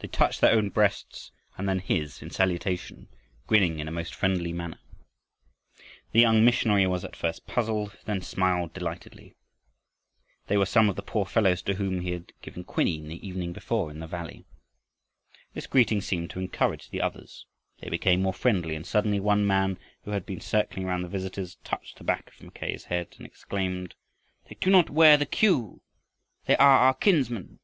They 0.00 0.08
touched 0.08 0.40
their 0.40 0.52
own 0.52 0.70
breasts 0.70 1.30
and 1.56 1.68
then 1.68 1.78
his, 1.78 2.20
in 2.20 2.30
salutation, 2.30 3.06
grinning 3.46 3.78
in 3.78 3.86
a 3.86 3.92
most 3.92 4.12
friendly 4.12 4.52
manner. 4.52 4.80
The 6.10 6.18
young 6.18 6.44
missionary 6.44 6.88
was 6.88 7.04
at 7.04 7.14
first 7.14 7.46
puzzled, 7.46 7.96
then 8.04 8.20
smiled 8.20 8.72
delightedly. 8.74 9.36
They 10.48 10.56
were 10.56 10.66
some 10.66 10.88
of 10.90 10.96
the 10.96 11.04
poor 11.04 11.24
fellows 11.24 11.62
to 11.66 11.74
whom 11.74 12.00
he 12.00 12.10
had 12.10 12.32
given 12.42 12.64
quinine 12.64 13.06
the 13.06 13.24
evening 13.24 13.52
before 13.52 13.92
in 13.92 14.00
the 14.00 14.08
valley. 14.08 14.44
This 15.52 15.68
greeting 15.68 16.00
seemed 16.00 16.30
to 16.30 16.40
encourage 16.40 16.90
the 16.90 17.00
others. 17.00 17.46
They 17.78 17.88
became 17.90 18.22
more 18.22 18.34
friendly 18.34 18.74
and 18.74 18.84
suddenly 18.84 19.20
one 19.20 19.46
man 19.46 19.78
who 20.02 20.10
had 20.10 20.26
been 20.26 20.40
circling 20.40 20.84
round 20.84 21.04
the 21.04 21.08
visitors 21.08 21.58
touched 21.62 21.98
the 21.98 22.02
back 22.02 22.26
of 22.26 22.42
Mackay's 22.42 22.86
head 22.86 23.14
and 23.18 23.24
exclaimed, 23.24 23.94
"They 24.48 24.56
do 24.56 24.68
not 24.68 24.90
wear 24.90 25.16
the 25.16 25.26
cue! 25.26 25.80
They 26.46 26.56
are 26.56 26.78
our 26.78 26.94
kinsmen." 26.94 27.60